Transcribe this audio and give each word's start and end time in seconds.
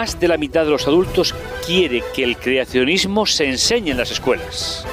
más 0.00 0.18
de 0.18 0.28
la 0.28 0.38
mitad 0.38 0.64
de 0.64 0.70
los 0.70 0.86
adultos 0.86 1.34
quiere 1.66 2.02
que 2.14 2.24
el 2.24 2.38
creacionismo 2.38 3.26
se 3.26 3.44
enseñe 3.44 3.90
en 3.90 3.98
las 3.98 4.10
escuelas. 4.10 4.86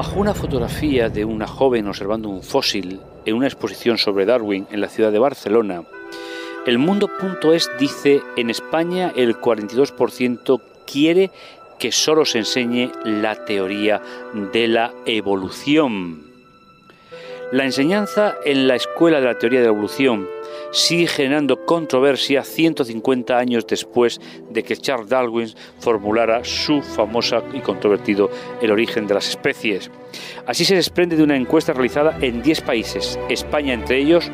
Bajo 0.00 0.18
una 0.18 0.32
fotografía 0.32 1.10
de 1.10 1.26
una 1.26 1.46
joven 1.46 1.86
observando 1.86 2.30
un 2.30 2.42
fósil 2.42 3.00
en 3.26 3.34
una 3.34 3.48
exposición 3.48 3.98
sobre 3.98 4.24
Darwin 4.24 4.66
en 4.70 4.80
la 4.80 4.88
ciudad 4.88 5.12
de 5.12 5.18
Barcelona, 5.18 5.82
el 6.64 6.78
mundo.es 6.78 7.70
dice 7.78 8.22
en 8.38 8.48
España 8.48 9.12
el 9.14 9.36
42% 9.36 10.62
quiere 10.90 11.30
que 11.78 11.92
solo 11.92 12.24
se 12.24 12.38
enseñe 12.38 12.90
la 13.04 13.44
teoría 13.44 14.00
de 14.54 14.68
la 14.68 14.94
evolución. 15.04 16.22
La 17.52 17.64
enseñanza 17.66 18.36
en 18.46 18.68
la 18.68 18.76
escuela 18.76 19.20
de 19.20 19.26
la 19.26 19.38
teoría 19.38 19.58
de 19.60 19.66
la 19.66 19.72
evolución 19.72 20.26
sigue 20.72 21.06
generando 21.06 21.64
controversia 21.64 22.44
150 22.44 23.36
años 23.36 23.66
después 23.66 24.20
de 24.50 24.62
que 24.62 24.76
Charles 24.76 25.08
Darwin 25.08 25.48
formulara 25.78 26.44
su 26.44 26.82
famosa 26.82 27.42
y 27.52 27.60
controvertido 27.60 28.30
El 28.60 28.70
origen 28.70 29.06
de 29.06 29.14
las 29.14 29.28
especies. 29.28 29.90
Así 30.46 30.64
se 30.64 30.74
desprende 30.74 31.16
de 31.16 31.22
una 31.22 31.36
encuesta 31.36 31.72
realizada 31.72 32.18
en 32.20 32.42
10 32.42 32.60
países, 32.62 33.18
España 33.28 33.74
entre 33.74 33.98
ellos, 33.98 34.30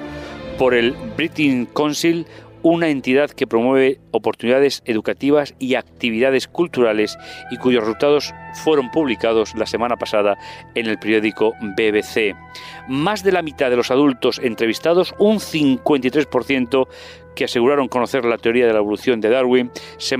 por 0.58 0.74
el 0.74 0.92
British 1.16 1.66
Council, 1.74 2.26
una 2.68 2.88
entidad 2.88 3.30
que 3.30 3.46
promueve 3.46 4.00
oportunidades 4.10 4.82
educativas 4.86 5.54
y 5.60 5.76
actividades 5.76 6.48
culturales 6.48 7.16
y 7.52 7.58
cuyos 7.58 7.84
resultados 7.84 8.34
fueron 8.64 8.90
publicados 8.90 9.54
la 9.54 9.66
semana 9.66 9.96
pasada 9.96 10.36
en 10.74 10.86
el 10.86 10.98
periódico 10.98 11.52
BBC. 11.60 12.34
Más 12.88 13.22
de 13.22 13.30
la 13.30 13.42
mitad 13.42 13.70
de 13.70 13.76
los 13.76 13.92
adultos 13.92 14.40
entrevistados, 14.42 15.14
un 15.20 15.38
53% 15.38 16.88
que 17.36 17.44
aseguraron 17.44 17.86
conocer 17.86 18.24
la 18.24 18.36
teoría 18.36 18.66
de 18.66 18.72
la 18.72 18.80
evolución 18.80 19.20
de 19.20 19.30
Darwin, 19.30 19.70
se, 19.98 20.16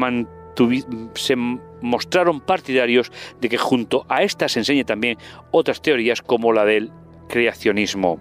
se 1.14 1.36
mostraron 1.80 2.40
partidarios 2.40 3.10
de 3.40 3.48
que 3.48 3.58
junto 3.58 4.06
a 4.08 4.22
esta 4.22 4.48
se 4.48 4.60
enseñe 4.60 4.84
también 4.84 5.18
otras 5.50 5.82
teorías 5.82 6.22
como 6.22 6.52
la 6.52 6.64
del 6.64 6.92
creacionismo. 7.28 8.20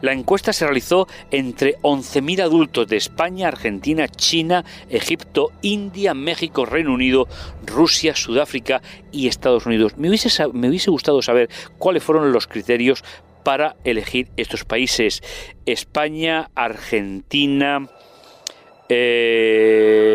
La 0.00 0.12
encuesta 0.12 0.52
se 0.52 0.64
realizó 0.64 1.08
entre 1.30 1.78
11.000 1.78 2.42
adultos 2.42 2.88
de 2.88 2.96
España, 2.96 3.48
Argentina, 3.48 4.08
China, 4.08 4.64
Egipto, 4.90 5.52
India, 5.62 6.14
México, 6.14 6.66
Reino 6.66 6.92
Unido, 6.92 7.28
Rusia, 7.64 8.14
Sudáfrica 8.14 8.82
y 9.12 9.28
Estados 9.28 9.66
Unidos. 9.66 9.96
Me 9.96 10.08
hubiese, 10.08 10.90
gustado 10.90 11.22
saber 11.22 11.48
cuáles 11.78 12.02
fueron 12.02 12.32
los 12.32 12.46
criterios 12.46 13.04
para 13.42 13.76
elegir 13.84 14.28
estos 14.36 14.64
países. 14.64 15.22
España, 15.64 16.50
Argentina, 16.54 17.88
eh, 18.88 20.08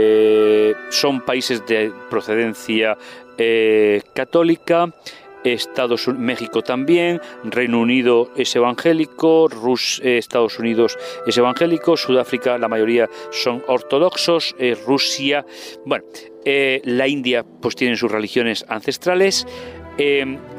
son 0.90 1.22
países 1.22 1.66
de 1.66 1.92
procedencia 2.10 2.98
eh, 3.38 4.02
católica. 4.14 4.94
Estados 5.44 6.08
México 6.08 6.62
también, 6.62 7.22
Reino 7.44 7.80
Unido 7.80 8.32
es 8.36 8.56
evangélico, 8.56 9.48
Rus, 9.48 10.02
eh, 10.04 10.18
Estados 10.18 10.60
Unidos 10.60 10.98
es 11.28 11.38
evangélico, 11.38 11.98
Sudáfrica 11.98 12.58
la 12.58 12.68
mayoría 12.68 13.10
son 13.32 13.64
ortodoxos, 13.68 14.56
eh, 14.58 14.78
Rusia, 14.86 15.46
bueno, 15.86 16.06
eh, 16.46 16.82
la 16.86 17.08
India 17.08 17.46
pues 17.62 17.76
tienen 17.76 17.98
sus 17.98 18.12
religiones 18.12 18.66
ancestrales. 18.68 19.46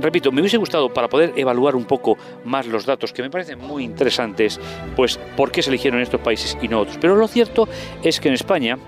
repito, 0.01 0.31
me 0.31 0.41
hubiese 0.41 0.59
gustado 0.59 0.93
para 0.95 1.09
poder 1.09 1.33
evaluar 1.35 1.75
un 1.75 1.87
poco 1.87 2.17
más 2.45 2.67
los 2.69 2.87
datos 2.87 3.13
que 3.13 3.21
me 3.21 3.31
parecen 3.31 3.59
muy 3.59 3.83
interesantes, 3.83 4.61
pues 4.95 5.19
por 5.37 5.51
qué 5.51 5.61
se 5.61 5.71
eligieron 5.71 6.01
estos 6.01 6.21
países 6.21 6.57
y 6.63 6.69
no 6.69 6.81
otros. 6.81 6.99
Pero 7.01 7.17
lo 7.17 7.27
cierto 7.27 7.69
es 8.03 8.21
que 8.21 8.29
en 8.29 8.35
España 8.35 8.79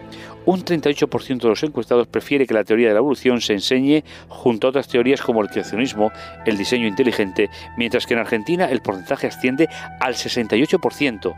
un 0.47 0.65
38% 0.65 1.43
de 1.43 1.49
los 1.49 1.63
encuestados 1.63 2.07
prefiere 2.07 2.47
que 2.47 2.55
la 2.55 2.65
teoría 2.65 2.89
de 2.89 2.95
la 2.95 3.01
evolución 3.01 3.41
se 3.41 3.53
enseñe 3.53 4.05
junto 4.29 4.67
a 4.67 4.71
otras 4.71 4.89
teorías 4.89 5.21
como 5.21 5.43
el 5.43 5.49
creacionismo, 5.49 6.13
el 6.47 6.57
diseño 6.57 6.87
inteligente, 6.87 7.51
mientras 7.77 8.07
que 8.07 8.15
en 8.15 8.21
Argentina 8.21 8.71
el 8.71 8.81
porcentaje 8.81 9.27
asciende 9.27 9.69
al 10.01 10.15
68%. 10.15 11.35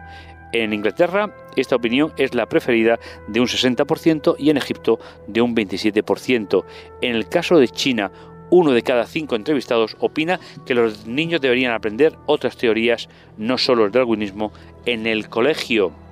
En 0.53 0.73
Inglaterra, 0.73 1.35
esta 1.57 1.77
opinión 1.77 2.13
es 2.17 2.35
la 2.35 2.47
preferida 2.47 2.99
de 3.27 3.41
un 3.41 3.47
60% 3.47 4.37
y 4.39 4.51
en 4.51 4.57
Egipto 4.57 4.99
de 5.27 5.43
un 5.43 5.55
27%. 5.55 6.65
En 7.03 7.17
el 7.17 7.29
caso 7.29 7.59
de 7.59 7.69
China, 7.69 8.11
uno 8.51 8.73
de 8.73 8.83
cada 8.83 9.07
cinco 9.07 9.37
entrevistados 9.37 9.97
opina 10.01 10.41
que 10.65 10.75
los 10.75 11.07
niños 11.07 11.41
deberían 11.41 11.73
aprender 11.73 12.17
otras 12.27 12.57
teorías, 12.57 13.09
no 13.37 13.59
solo 13.59 13.85
el 13.85 13.93
darwinismo, 13.93 14.53
en 14.87 15.07
el 15.07 15.29
colegio. 15.29 16.08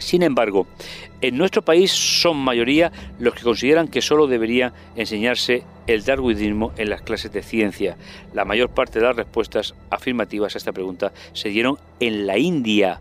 Sin 0.00 0.22
embargo, 0.22 0.66
en 1.20 1.36
nuestro 1.36 1.62
país 1.62 1.92
son 1.92 2.38
mayoría 2.38 2.90
los 3.18 3.34
que 3.34 3.42
consideran 3.42 3.88
que 3.88 4.02
solo 4.02 4.26
debería 4.26 4.72
enseñarse 4.96 5.62
el 5.86 6.04
darwinismo 6.04 6.72
en 6.76 6.90
las 6.90 7.02
clases 7.02 7.32
de 7.32 7.42
ciencia. 7.42 7.96
La 8.32 8.44
mayor 8.44 8.70
parte 8.70 8.98
de 8.98 9.06
las 9.06 9.16
respuestas 9.16 9.74
afirmativas 9.90 10.54
a 10.54 10.58
esta 10.58 10.72
pregunta 10.72 11.12
se 11.32 11.50
dieron 11.50 11.78
en 12.00 12.26
la 12.26 12.38
India 12.38 13.00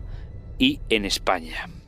y 0.57 0.79
en 0.89 1.05
España. 1.05 1.78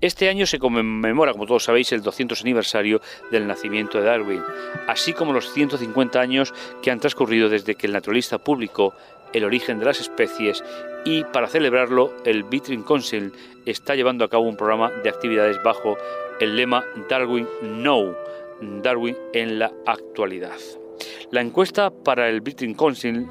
Este 0.00 0.30
año 0.30 0.46
se 0.46 0.58
conmemora, 0.58 1.32
como 1.32 1.44
todos 1.44 1.64
sabéis, 1.64 1.92
el 1.92 2.00
200 2.00 2.40
aniversario 2.40 3.02
del 3.30 3.46
nacimiento 3.46 3.98
de 3.98 4.06
Darwin, 4.06 4.42
así 4.88 5.12
como 5.12 5.34
los 5.34 5.52
150 5.52 6.18
años 6.18 6.54
que 6.82 6.90
han 6.90 7.00
transcurrido 7.00 7.50
desde 7.50 7.74
que 7.74 7.86
el 7.86 7.92
naturalista 7.92 8.38
publicó 8.38 8.94
El 9.34 9.44
origen 9.44 9.78
de 9.78 9.84
las 9.84 10.00
especies 10.00 10.64
y 11.04 11.24
para 11.24 11.48
celebrarlo 11.48 12.14
el 12.24 12.44
Vitrine 12.44 12.84
Council 12.84 13.32
está 13.66 13.94
llevando 13.94 14.24
a 14.24 14.28
cabo 14.28 14.48
un 14.48 14.56
programa 14.56 14.90
de 14.90 15.10
actividades 15.10 15.62
bajo 15.62 15.98
el 16.40 16.56
lema 16.56 16.82
Darwin 17.08 17.46
Now, 17.62 18.16
Darwin 18.82 19.16
en 19.34 19.58
la 19.58 19.70
actualidad. 19.86 20.56
La 21.30 21.42
encuesta 21.42 21.90
para 21.90 22.28
el 22.28 22.40
Britain 22.40 22.74
Council 22.74 23.26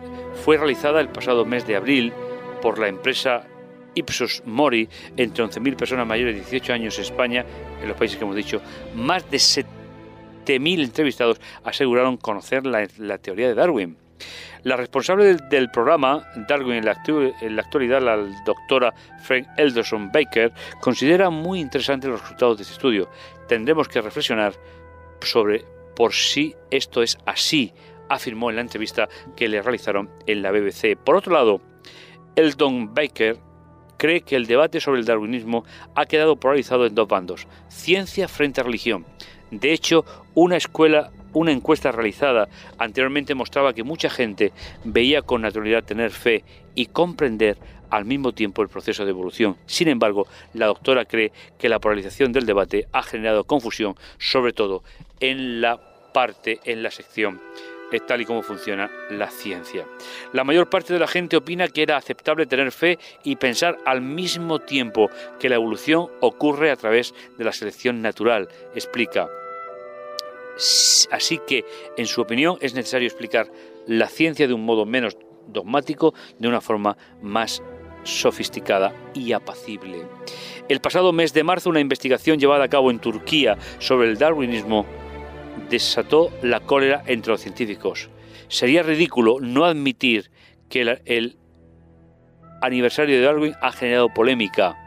fue 0.46 0.58
realizada 0.58 1.02
el 1.02 1.10
pasado 1.10 1.46
mes 1.46 1.66
de 1.66 1.76
abril 1.76 2.14
por 2.62 2.78
la 2.78 2.88
empresa 2.88 3.48
Ipsos 3.96 4.44
Mori 4.46 4.88
entre 5.18 5.44
11.000 5.44 5.76
personas 5.76 6.08
mayores 6.08 6.36
de 6.36 6.42
18 6.42 6.74
años 6.74 6.98
en 6.98 7.04
España, 7.04 7.46
en 7.82 7.88
los 7.88 7.98
países 7.98 8.18
que 8.18 8.24
hemos 8.24 8.36
dicho, 8.36 8.62
más 8.96 9.30
de 9.30 9.38
7.000 9.38 10.84
entrevistados 10.84 11.40
aseguraron 11.64 12.18
conocer 12.18 12.66
la 12.66 13.18
teoría 13.18 13.48
de 13.48 13.56
Darwin. 13.56 13.98
La 14.64 14.76
responsable 14.76 15.36
del, 15.50 15.72
programa, 15.72 16.28
Darwin 16.48 16.74
en 16.74 16.86
la, 16.86 16.92
actualidad, 17.62 18.02
la 18.02 18.18
doctora 18.46 18.94
Frank 19.22 19.48
Elderson 19.58 20.12
Baker, 20.12 20.52
considera 20.82 21.30
muy 21.30 21.62
interesantes 21.62 22.10
los 22.10 22.22
resultados 22.22 22.58
de 22.58 22.64
este 22.64 22.74
estudio. 22.74 23.10
Tendremos 23.48 23.88
que 23.88 24.02
reflexionar 24.02 24.54
sobre 25.22 25.64
por 25.96 26.14
si 26.14 26.56
esto 26.72 27.02
es 27.02 27.18
así, 27.26 27.74
afirmó 28.10 28.50
en 28.50 28.58
la 28.58 28.62
entrevista 28.62 29.08
que 29.36 29.48
le 29.48 29.62
realizaron 29.62 30.10
en 30.28 30.42
la 30.42 30.52
BBC. 30.52 30.98
Por 30.98 31.16
otro 31.16 31.34
lado, 31.34 31.62
Eldon 32.36 32.94
Baker 32.94 33.38
cree 34.00 34.22
que 34.22 34.36
el 34.36 34.48
debate 34.48 34.80
sobre 34.80 35.02
el 35.02 35.06
darwinismo 35.06 35.66
ha 35.94 36.08
quedado 36.08 36.38
polarizado 36.38 36.88
en 36.88 36.96
dos 36.96 37.08
bandos, 37.08 37.48
ciencia 37.68 38.28
frente 38.28 38.62
a 38.62 38.64
religión. 38.64 39.06
De 39.52 39.74
hecho, 39.74 40.06
una 40.34 40.58
escuela 40.58 41.12
una 41.34 41.52
encuesta 41.52 41.92
realizada 41.92 42.50
anteriormente 42.80 43.36
mostraba 43.36 43.74
que 43.74 43.84
mucha 43.84 44.10
gente 44.10 44.52
veía 44.84 45.22
con 45.22 45.44
naturalidad 45.44 45.84
tener 45.84 46.10
fe 46.10 46.44
y 46.74 46.88
comprender 46.88 47.58
al 47.92 48.06
mismo 48.06 48.32
tiempo 48.34 48.62
el 48.62 48.70
proceso 48.70 49.04
de 49.04 49.12
evolución. 49.12 49.58
Sin 49.66 49.90
embargo, 49.90 50.28
la 50.54 50.68
doctora 50.68 51.06
cree 51.06 51.32
que 51.58 51.70
la 51.70 51.80
polarización 51.80 52.32
del 52.32 52.48
debate 52.48 52.88
ha 52.94 53.04
generado 53.04 53.44
confusión, 53.44 53.96
sobre 54.18 54.54
todo 54.54 54.84
en 55.20 55.62
la 55.62 55.80
parte, 56.14 56.60
en 56.66 56.82
la 56.84 56.92
sección 56.92 57.40
es 57.98 58.06
tal 58.06 58.22
y 58.22 58.26
como 58.26 58.42
funciona 58.42 58.90
la 59.10 59.30
ciencia. 59.30 59.86
La 60.34 60.44
mayor 60.44 60.70
parte 60.70 60.94
de 60.94 61.00
la 61.00 61.08
gente 61.08 61.38
opina 61.38 61.68
que 61.68 61.84
era 61.84 61.98
aceptable 61.98 62.46
tener 62.46 62.72
fe 62.72 63.00
y 63.24 63.36
pensar 63.36 63.78
al 63.86 64.02
mismo 64.02 64.60
tiempo 64.60 65.10
que 65.40 65.50
la 65.50 65.56
evolución 65.56 66.08
ocurre 66.22 66.72
a 66.72 66.76
través 66.76 67.14
de 67.38 67.44
la 67.44 67.52
selección 67.52 68.02
natural, 68.02 68.50
explica 68.76 69.30
Así 71.12 71.40
que, 71.48 71.64
en 71.98 72.06
su 72.06 72.22
opinión, 72.22 72.58
es 72.60 72.74
necesario 72.74 73.08
explicar 73.08 73.50
la 73.88 74.08
ciencia 74.08 74.48
de 74.48 74.54
un 74.54 74.66
modo 74.66 74.86
menos 74.86 75.18
dogmático, 75.48 76.14
de 76.38 76.48
una 76.48 76.62
forma 76.62 76.98
más 77.22 77.64
sofisticada 78.04 78.94
y 79.14 79.32
apacible. 79.32 80.06
El 80.68 80.82
pasado 80.82 81.12
mes 81.14 81.34
de 81.34 81.44
marzo, 81.44 81.70
una 81.70 81.80
investigación 81.80 82.40
llevada 82.40 82.66
a 82.66 82.70
cabo 82.70 82.92
en 82.92 83.00
Turquía 83.00 83.58
sobre 83.80 84.10
el 84.10 84.18
darwinismo 84.18 84.86
desató 85.70 86.32
la 86.42 86.60
cólera 86.60 87.04
entre 87.06 87.32
los 87.32 87.42
científicos. 87.42 88.10
Sería 88.48 88.84
ridículo 88.84 89.38
no 89.40 89.66
admitir 89.66 90.32
que 90.70 90.82
el, 91.06 91.38
aniversario 92.62 93.16
de 93.16 93.22
Darwin 93.24 93.56
ha 93.62 93.72
generado 93.72 94.14
polémica, 94.14 94.78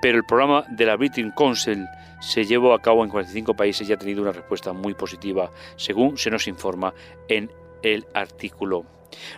pero 0.00 0.18
el 0.18 0.24
programa 0.24 0.64
de 0.70 0.86
la 0.86 0.96
British 0.96 1.32
Council 1.36 1.86
se 2.20 2.44
llevó 2.44 2.72
a 2.74 2.80
cabo 2.80 3.04
en 3.04 3.10
45 3.10 3.54
países 3.54 3.88
y 3.88 3.92
ha 3.92 3.98
tenido 3.98 4.22
una 4.22 4.32
respuesta 4.32 4.72
muy 4.72 4.94
positiva, 4.94 5.50
según 5.76 6.16
se 6.16 6.30
nos 6.30 6.46
informa 6.46 6.94
en 7.28 7.50
el 7.82 8.06
artículo. 8.14 8.84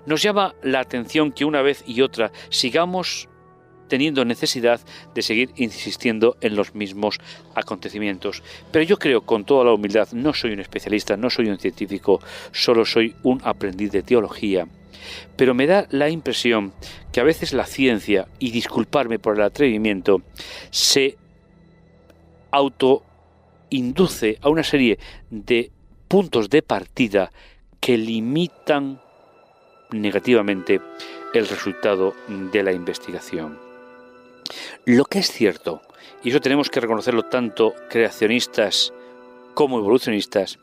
Nos 0.07 0.23
llama 0.23 0.55
la 0.63 0.81
atención 0.81 1.33
que 1.33 1.45
una 1.45 1.63
vez 1.63 1.83
y 1.87 2.03
otra 2.03 2.31
sigamos 2.51 3.29
teniendo 3.93 4.25
necesidad 4.25 4.81
de 5.15 5.21
seguir 5.21 5.51
insistiendo 5.57 6.39
en 6.41 6.57
los 6.57 6.75
mismos 6.75 7.19
acontecimientos. 7.55 8.43
Pero 8.71 8.87
yo 8.87 8.99
creo 8.99 9.21
con 9.21 9.45
toda 9.45 9.67
la 9.67 9.75
humildad, 9.75 10.09
no 10.13 10.33
soy 10.33 10.55
un 10.55 10.61
especialista, 10.61 11.19
no 11.19 11.29
soy 11.29 11.51
un 11.51 11.59
científico, 11.59 12.19
solo 12.53 12.87
soy 12.87 13.15
un 13.23 13.43
aprendiz 13.45 13.93
de 13.93 14.03
teología. 14.03 14.67
Pero 15.37 15.53
me 15.53 15.67
da 15.67 15.87
la 15.91 16.09
impresión 16.09 16.73
que 17.13 17.21
a 17.21 17.25
veces 17.25 17.53
la 17.53 17.67
ciencia, 17.67 18.29
y 18.39 18.51
disculparme 18.51 19.19
por 19.19 19.37
el 19.37 19.43
atrevimiento, 19.43 20.23
se 20.71 21.19
autoinduce 22.51 24.39
a 24.41 24.49
una 24.49 24.63
serie 24.63 24.99
de 25.29 25.71
puntos 26.09 26.49
de 26.49 26.63
partida 26.63 27.31
que 27.79 27.99
limitan 27.99 29.03
negativamente 29.91 30.81
el 31.35 31.47
resultado 31.47 32.15
de 32.27 32.63
la 32.63 32.73
investigación. 32.73 33.72
Lo 34.85 35.05
que 35.05 35.21
es 35.21 35.31
cierto, 35.31 35.81
y 36.25 36.31
eso 36.31 36.41
tenemos 36.41 36.69
que 36.69 36.81
reconocerlo 36.81 37.23
tanto 37.23 37.73
creacionistas 37.89 38.93
como 39.55 39.79
evolucionistas, 39.79 40.59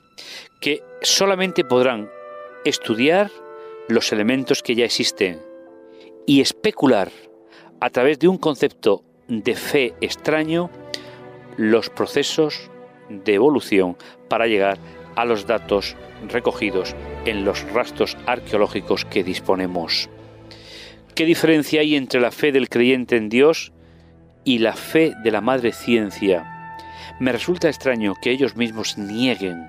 que 0.60 0.83
solamente 1.01 1.63
podrán 1.63 2.10
estudiar 2.66 3.31
los 3.88 4.12
elementos 4.12 4.62
que 4.62 4.75
ya 4.75 4.83
existen 4.83 5.42
y 6.25 6.42
especular 6.42 7.12
a 7.80 7.89
través 7.92 8.19
de 8.19 8.27
un 8.27 8.38
concepto 8.38 9.06
de 9.30 9.56
fe 9.56 9.94
extraño 10.01 10.69
los 11.56 11.89
procesos 11.89 12.69
de 13.07 13.36
evolución 13.36 13.95
para 14.27 14.48
llegar 14.48 14.80
a 15.15 15.24
los 15.24 15.48
datos 15.48 15.95
recogidos 16.27 16.94
en 17.24 17.45
los 17.45 17.63
rastros 17.72 18.18
arqueológicos 18.25 19.06
que 19.06 19.24
disponemos. 19.24 20.10
¿Qué 21.15 21.24
diferencia 21.24 21.80
hay 21.80 21.95
entre 21.95 22.19
la 22.19 22.31
fe 22.31 22.51
del 22.51 22.68
creyente 22.68 23.15
en 23.15 23.30
Dios 23.30 23.72
y 24.50 24.57
la 24.57 24.74
fe 24.74 25.13
de 25.24 25.30
la 25.30 25.42
madre 25.42 25.72
ciencia? 25.72 26.44
Me 27.19 27.31
resulta 27.31 27.68
extraño 27.68 28.16
que 28.19 28.31
ellos 28.31 28.56
mismos 28.56 28.98
nieguen, 28.98 29.68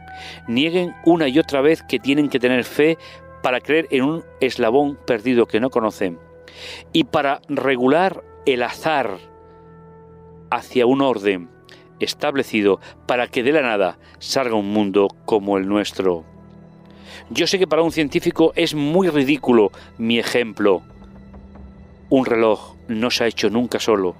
nieguen 0.49 0.95
una 1.05 1.29
y 1.29 1.39
otra 1.39 1.61
vez 1.61 1.83
que 1.83 1.99
tienen 1.99 2.31
que 2.31 2.41
tener 2.41 2.65
fe 2.65 2.97
para 3.43 3.61
creer 3.61 3.89
en 3.91 4.05
un 4.05 4.25
eslabón 4.41 4.97
perdido 5.07 5.45
que 5.45 5.61
no 5.61 5.69
conocen 5.69 6.19
y 6.95 7.05
para 7.05 7.43
regular 7.51 8.25
el 8.47 8.63
azar 8.63 9.19
hacia 10.51 10.87
un 10.87 11.03
orden 11.03 11.51
establecido 11.99 12.81
para 13.05 13.29
que 13.29 13.43
de 13.43 13.53
la 13.53 13.61
nada 13.61 13.99
salga 14.19 14.55
un 14.55 14.73
mundo 14.73 15.09
como 15.27 15.59
el 15.59 15.69
nuestro. 15.69 16.25
Yo 17.29 17.47
sé 17.47 17.59
que 17.59 17.67
para 17.67 17.83
un 17.83 17.93
científico 17.93 18.55
es 18.57 18.75
muy 18.75 19.11
ridículo 19.11 19.73
mi 19.99 20.19
ejemplo. 20.19 20.81
Un 22.09 22.25
reloj 22.25 22.77
no 22.89 23.11
se 23.11 23.25
ha 23.25 23.27
hecho 23.27 23.51
nunca 23.51 23.79
solo. 23.79 24.17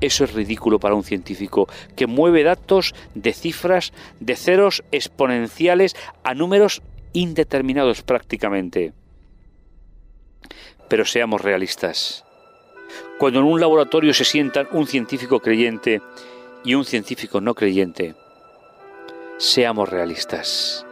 Eso 0.00 0.24
es 0.24 0.34
ridículo 0.34 0.78
para 0.78 0.94
un 0.94 1.04
científico 1.04 1.68
que 1.94 2.06
mueve 2.06 2.42
datos 2.42 2.94
de 3.14 3.32
cifras 3.32 3.92
de 4.20 4.36
ceros 4.36 4.84
exponenciales 4.92 5.96
a 6.22 6.34
números 6.34 6.82
indeterminados 7.12 8.02
prácticamente. 8.02 8.92
Pero 10.88 11.04
seamos 11.04 11.40
realistas. 11.40 12.24
Cuando 13.18 13.40
en 13.40 13.46
un 13.46 13.60
laboratorio 13.60 14.12
se 14.12 14.24
sientan 14.24 14.68
un 14.72 14.86
científico 14.86 15.40
creyente 15.40 16.02
y 16.64 16.74
un 16.74 16.84
científico 16.84 17.40
no 17.40 17.54
creyente, 17.54 18.14
seamos 19.38 19.88
realistas. 19.88 20.86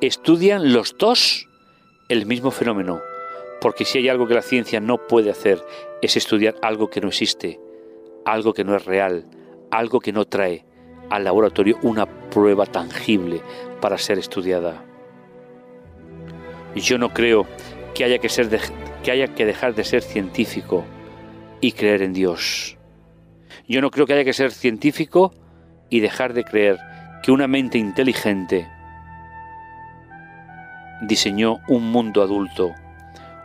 Estudian 0.00 0.72
los 0.72 0.96
dos 0.98 1.48
el 2.08 2.26
mismo 2.26 2.50
fenómeno, 2.50 3.00
porque 3.60 3.84
si 3.84 3.98
hay 3.98 4.08
algo 4.08 4.26
que 4.26 4.34
la 4.34 4.42
ciencia 4.42 4.80
no 4.80 4.98
puede 5.06 5.30
hacer 5.30 5.64
es 6.02 6.16
estudiar 6.16 6.56
algo 6.60 6.90
que 6.90 7.00
no 7.00 7.08
existe, 7.08 7.58
algo 8.24 8.52
que 8.52 8.64
no 8.64 8.76
es 8.76 8.84
real, 8.84 9.24
algo 9.70 10.00
que 10.00 10.12
no 10.12 10.24
trae 10.24 10.64
al 11.10 11.24
laboratorio 11.24 11.78
una 11.82 12.06
prueba 12.06 12.66
tangible 12.66 13.42
para 13.80 13.98
ser 13.98 14.18
estudiada. 14.18 14.84
Yo 16.74 16.98
no 16.98 17.10
creo 17.10 17.46
que 17.94 18.04
haya 18.04 18.18
que, 18.18 18.28
ser 18.28 18.48
que 19.02 19.10
haya 19.10 19.28
que 19.28 19.44
dejar 19.44 19.74
de 19.74 19.84
ser 19.84 20.02
científico 20.02 20.84
y 21.60 21.72
creer 21.72 22.02
en 22.02 22.12
Dios. 22.12 22.78
Yo 23.68 23.80
no 23.80 23.90
creo 23.90 24.06
que 24.06 24.14
haya 24.14 24.24
que 24.24 24.32
ser 24.32 24.52
científico 24.52 25.32
y 25.90 26.00
dejar 26.00 26.32
de 26.32 26.44
creer 26.44 26.78
que 27.22 27.30
una 27.30 27.46
mente 27.46 27.78
inteligente 27.78 28.66
diseñó 31.02 31.60
un 31.68 31.90
mundo 31.90 32.22
adulto, 32.22 32.74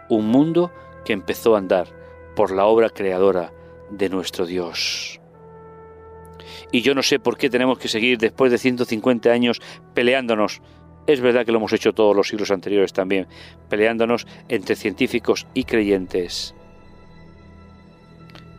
un 0.10 0.28
mundo 0.28 0.72
que 1.04 1.14
empezó 1.14 1.56
a 1.56 1.60
andar 1.60 1.88
por 2.36 2.52
la 2.52 2.66
obra 2.66 2.90
creadora 2.90 3.52
de 3.90 4.10
nuestro 4.10 4.46
Dios. 4.46 5.20
Y 6.72 6.82
yo 6.82 6.94
no 6.94 7.04
sé 7.04 7.20
por 7.20 7.38
qué 7.38 7.50
tenemos 7.50 7.80
que 7.80 7.88
seguir 7.88 8.18
después 8.18 8.52
de 8.52 8.58
150 8.58 9.32
años 9.32 9.62
peleándonos 9.94 10.62
es 11.08 11.22
verdad 11.22 11.46
que 11.46 11.54
lo 11.54 11.60
hemos 11.60 11.72
hecho 11.72 11.94
todos 11.94 12.14
los 12.14 12.28
siglos 12.28 12.52
anteriores 12.52 12.92
también, 12.92 13.28
peleándonos 13.70 14.28
entre 14.50 14.76
científicos 14.76 15.48
y 15.54 15.64
creyentes. 15.64 16.54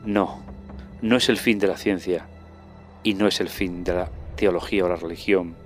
No, 0.07 0.43
no 1.03 1.17
es 1.17 1.29
el 1.29 1.37
fin 1.37 1.59
de 1.59 1.67
la 1.67 1.77
ciencia 1.77 2.27
y 3.03 3.13
no 3.13 3.29
es 3.29 3.41
el 3.41 3.51
fin 3.51 3.85
de 3.85 3.93
la 3.93 4.11
teología 4.35 4.87
o 4.87 4.89
la 4.89 4.97
religión. 4.97 5.57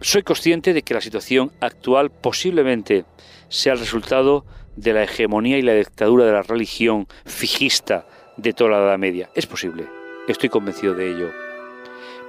Soy 0.00 0.22
consciente 0.22 0.72
de 0.72 0.82
que 0.82 0.94
la 0.94 1.00
situación 1.00 1.50
actual 1.60 2.10
posiblemente 2.10 3.04
sea 3.48 3.72
el 3.72 3.80
resultado 3.80 4.46
de 4.76 4.92
la 4.92 5.02
hegemonía 5.02 5.58
y 5.58 5.62
la 5.62 5.74
dictadura 5.74 6.24
de 6.24 6.32
la 6.32 6.42
religión 6.42 7.08
fijista 7.26 8.06
de 8.36 8.52
toda 8.52 8.70
la 8.70 8.78
Edad 8.78 8.98
Media. 8.98 9.30
Es 9.34 9.46
posible, 9.46 9.86
estoy 10.28 10.48
convencido 10.48 10.94
de 10.94 11.10
ello. 11.10 11.30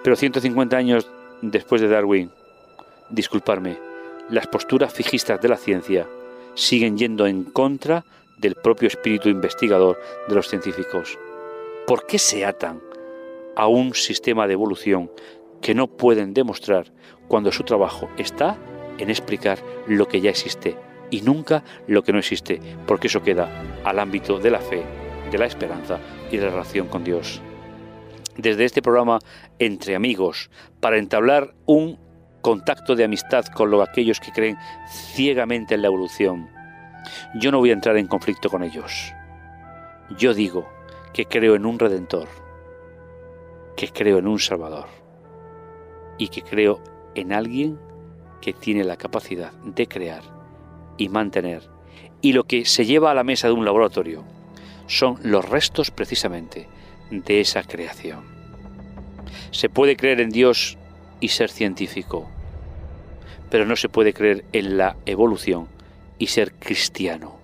Pero 0.03 0.15
150 0.15 0.75
años 0.77 1.09
después 1.41 1.81
de 1.81 1.87
Darwin, 1.87 2.31
disculparme, 3.09 3.77
las 4.29 4.47
posturas 4.47 4.93
fijistas 4.93 5.41
de 5.41 5.49
la 5.49 5.57
ciencia 5.57 6.07
siguen 6.55 6.97
yendo 6.97 7.27
en 7.27 7.43
contra 7.43 8.05
del 8.37 8.55
propio 8.55 8.87
espíritu 8.87 9.29
investigador 9.29 9.99
de 10.27 10.35
los 10.35 10.47
científicos. 10.47 11.17
¿Por 11.85 12.05
qué 12.05 12.17
se 12.17 12.45
atan 12.45 12.81
a 13.55 13.67
un 13.67 13.93
sistema 13.93 14.47
de 14.47 14.53
evolución 14.53 15.11
que 15.61 15.75
no 15.75 15.87
pueden 15.87 16.33
demostrar 16.33 16.91
cuando 17.27 17.51
su 17.51 17.63
trabajo 17.63 18.09
está 18.17 18.57
en 18.97 19.09
explicar 19.09 19.59
lo 19.87 20.07
que 20.07 20.21
ya 20.21 20.29
existe 20.29 20.75
y 21.09 21.21
nunca 21.21 21.63
lo 21.87 22.03
que 22.03 22.13
no 22.13 22.19
existe, 22.19 22.59
porque 22.87 23.07
eso 23.07 23.21
queda 23.21 23.49
al 23.83 23.99
ámbito 23.99 24.39
de 24.39 24.49
la 24.49 24.59
fe, 24.59 24.83
de 25.31 25.37
la 25.37 25.45
esperanza 25.45 25.99
y 26.29 26.37
de 26.37 26.45
la 26.45 26.51
relación 26.51 26.87
con 26.87 27.03
Dios. 27.03 27.41
Desde 28.37 28.65
este 28.65 28.81
programa 28.81 29.19
Entre 29.59 29.95
Amigos, 29.95 30.49
para 30.79 30.97
entablar 30.97 31.53
un 31.65 31.97
contacto 32.41 32.95
de 32.95 33.03
amistad 33.03 33.45
con 33.45 33.71
los, 33.71 33.87
aquellos 33.87 34.19
que 34.19 34.31
creen 34.31 34.57
ciegamente 34.89 35.75
en 35.75 35.81
la 35.81 35.87
evolución. 35.87 36.49
Yo 37.35 37.51
no 37.51 37.59
voy 37.59 37.69
a 37.69 37.73
entrar 37.73 37.97
en 37.97 38.07
conflicto 38.07 38.49
con 38.49 38.63
ellos. 38.63 39.13
Yo 40.17 40.33
digo 40.33 40.67
que 41.13 41.25
creo 41.25 41.55
en 41.55 41.65
un 41.65 41.79
redentor, 41.79 42.27
que 43.75 43.89
creo 43.89 44.17
en 44.17 44.27
un 44.27 44.39
salvador 44.39 44.87
y 46.17 46.27
que 46.27 46.41
creo 46.41 46.81
en 47.15 47.31
alguien 47.31 47.79
que 48.41 48.53
tiene 48.53 48.83
la 48.83 48.97
capacidad 48.97 49.51
de 49.63 49.87
crear 49.87 50.23
y 50.97 51.09
mantener. 51.09 51.63
Y 52.21 52.33
lo 52.33 52.43
que 52.43 52.65
se 52.65 52.85
lleva 52.85 53.11
a 53.11 53.15
la 53.15 53.23
mesa 53.23 53.47
de 53.47 53.53
un 53.53 53.65
laboratorio 53.65 54.23
son 54.91 55.17
los 55.23 55.47
restos 55.47 55.89
precisamente 55.89 56.67
de 57.11 57.39
esa 57.39 57.63
creación. 57.63 58.25
Se 59.51 59.69
puede 59.69 59.95
creer 59.95 60.19
en 60.19 60.31
Dios 60.31 60.77
y 61.21 61.29
ser 61.29 61.49
científico, 61.49 62.29
pero 63.49 63.65
no 63.65 63.77
se 63.77 63.87
puede 63.87 64.13
creer 64.13 64.43
en 64.51 64.77
la 64.77 64.97
evolución 65.05 65.69
y 66.19 66.27
ser 66.27 66.51
cristiano. 66.53 67.39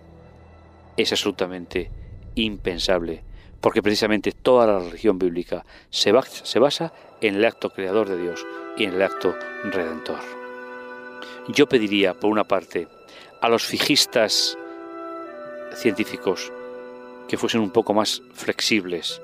Es 0.97 1.13
absolutamente 1.13 1.89
impensable, 2.35 3.23
porque 3.61 3.81
precisamente 3.81 4.33
toda 4.33 4.67
la 4.67 4.79
religión 4.79 5.17
bíblica 5.17 5.65
se, 5.89 6.11
basa 6.11 6.91
en 7.21 7.35
el 7.35 7.45
acto 7.45 7.69
creador 7.69 8.09
de 8.09 8.21
Dios 8.21 8.45
y 8.77 8.83
en 8.83 8.95
el 8.95 9.01
acto 9.01 9.33
redentor. 9.63 10.19
Yo 11.47 11.69
pediría, 11.69 12.13
por 12.13 12.29
una 12.29 12.43
parte, 12.43 12.89
a 13.39 13.47
los 13.47 13.63
fijistas 13.63 14.57
científicos 15.75 16.51
que 17.27 17.37
fuesen 17.37 17.61
un 17.61 17.71
poco 17.71 17.93
más 17.93 18.21
flexibles 18.33 19.21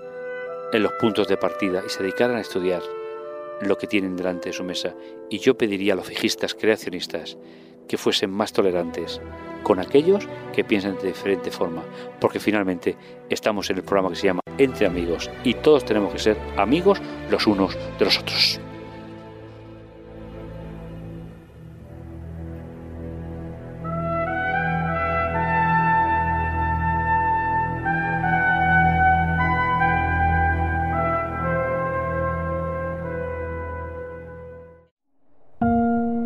en 0.72 0.84
los 0.84 0.92
puntos 0.94 1.28
de 1.28 1.38
partida 1.38 1.84
y 1.86 1.90
se 1.90 2.04
dedicaran 2.04 2.38
a 2.38 2.42
estudiar 2.42 2.82
lo 3.62 3.78
que 3.78 3.88
tienen 3.88 4.16
delante 4.16 4.50
de 4.50 4.54
su 4.54 4.64
mesa. 4.64 4.94
Y 5.30 5.40
yo 5.40 5.58
pediría 5.58 5.94
a 5.94 5.96
los 5.96 6.08
fijistas 6.08 6.54
creacionistas 6.54 7.38
que 7.88 7.98
fuesen 7.98 8.32
más 8.32 8.54
tolerantes 8.54 9.22
con 9.64 9.80
aquellos 9.80 10.28
que 10.54 10.64
piensan 10.64 10.98
de 10.98 11.08
diferente 11.08 11.52
forma, 11.52 11.84
porque 12.20 12.40
finalmente 12.40 12.98
estamos 13.30 13.70
en 13.70 13.78
el 13.78 13.84
programa 13.84 14.10
que 14.10 14.16
se 14.16 14.28
llama 14.28 14.42
Entre 14.58 14.86
Amigos 14.86 15.30
y 15.44 15.54
todos 15.56 15.86
tenemos 15.86 16.12
que 16.14 16.20
ser 16.20 16.38
amigos 16.58 17.02
los 17.30 17.48
unos 17.48 17.78
de 17.98 18.06
los 18.06 18.20
otros. 18.20 18.60